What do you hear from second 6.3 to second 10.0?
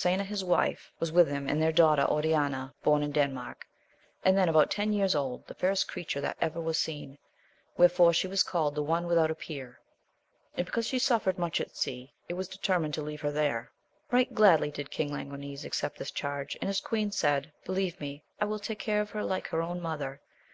ever was seen, wherefore she was called the onewithout a peer.